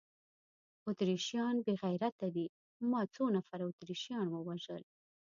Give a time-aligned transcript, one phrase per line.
[0.87, 2.45] اتریشیان بې غیرته دي،
[2.89, 4.83] ما څو نفره اتریشیان ووژل؟